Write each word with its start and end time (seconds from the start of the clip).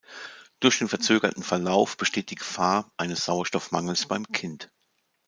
Durch 0.59 0.79
den 0.79 0.87
verzögerten 0.87 1.43
Verlauf 1.43 1.95
besteht 1.95 2.31
die 2.31 2.35
Gefahr 2.35 2.91
eines 2.97 3.23
Sauerstoffmangels 3.25 4.07
beim 4.07 4.25
Kind. 4.31 4.71